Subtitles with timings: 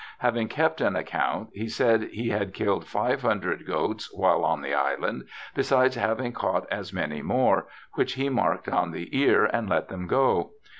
[0.23, 5.25] Havmg kept an account, he said he had killed 500 goats while on the island,
[5.53, 10.07] besides having caught as many more, which he marked on the ear and let them
[10.07, 10.53] go.